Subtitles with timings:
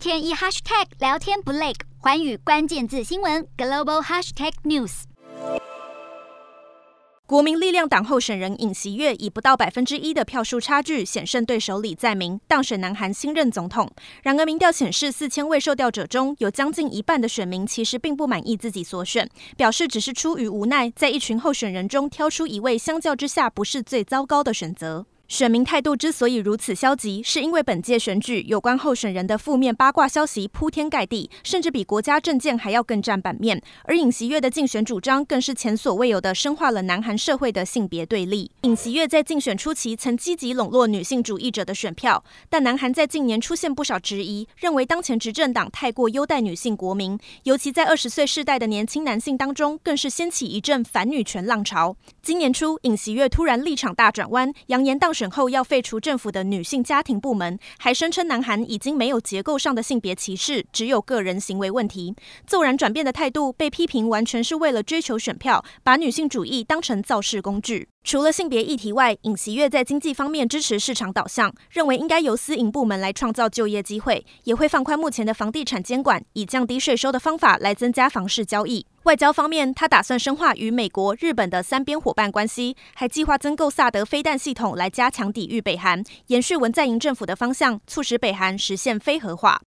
[0.00, 5.02] 天一 hashtag 聊天不累，环宇关键字新闻 global hashtag news。
[7.26, 13.92] 国民力量党候选人尹锡悦以不到百分之一的票数差距险胜对手李在明，当选南韩新任总统。
[14.22, 19.28] 然而，民调显示四千位受调者中有将近一半的选民其实并不满意自己所选，
[19.58, 25.04] 表示只是出于无奈，在一群候选人中挑出一位，相较之下不是最糟糕的选择。
[25.30, 33.62] 选民态度之所以如此消极，是因为本届选举有关候选人的负面八卦消息铺天盖地，甚至比国家政见还要更占版面。
[33.84, 38.50] 而尹锡悦的竞选主张更是前所未有的深化了南韩社会的性别对立。
[38.62, 51.96] 尹锡悦在竞选初期曾积极笼络女性主义者的选票，但南韩在近年出现不少质疑，认为当前执政党太过优待女性国民，尤其在二十岁世代的年轻男性当中，更是掀起一阵反女权浪潮。
[52.20, 55.14] 今年初，尹锡悦突然立场大转弯，扬言当。
[55.20, 62.14] 选后要废除政府的女性家庭部门，还声称南韩已经没有结构上的性别歧视，只有个人行为问题。
[62.46, 67.86] 骤然转变的态度被批评完全是为了追求选票，把女性主义当成造势工具。
[68.02, 78.86] 除了性别议题外，尹锡悦在经济方面支持市场导向，认为应该由私营部门来创造就业机会，也会放宽目前的房地产监管，以降低税收的方法来增加房市交易。
[79.04, 89.58] 外交方面，他打算深化与美国、日本的三边伙伴关系，还计划增购萨德飞弹系统来加强抵御北韩，延续文在寅政府的方向，促使北韩实现非核化。